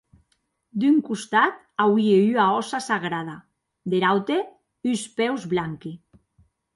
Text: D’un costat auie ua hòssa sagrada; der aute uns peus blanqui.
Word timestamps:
D’un 0.83 0.95
costat 1.09 1.59
auie 1.83 2.15
ua 2.29 2.45
hòssa 2.53 2.79
sagrada; 2.85 3.35
der 3.95 4.07
aute 4.13 4.39
uns 4.93 5.03
peus 5.19 5.45
blanqui. 5.53 5.93